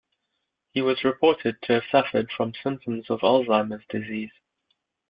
He 0.71 0.81
was 0.81 1.03
reported 1.03 1.61
to 1.61 1.73
have 1.73 1.83
suffered 1.91 2.31
from 2.31 2.53
symptoms 2.63 3.11
of 3.11 3.19
Alzheimer's 3.21 3.85
disease. 3.87 4.31